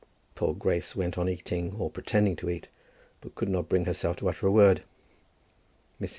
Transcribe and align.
Poor 0.33 0.55
Grace 0.55 0.95
went 0.95 1.15
on 1.15 1.29
eating 1.29 1.75
or 1.77 1.91
pretending 1.91 2.35
to 2.37 2.49
eat, 2.49 2.69
but 3.21 3.35
could 3.35 3.49
not 3.49 3.69
bring 3.69 3.85
herself 3.85 4.17
to 4.17 4.27
utter 4.29 4.47
a 4.47 4.51
word. 4.51 4.81
Mrs. 6.01 6.09